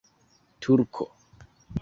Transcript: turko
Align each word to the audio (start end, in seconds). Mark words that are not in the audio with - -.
turko 0.61 1.05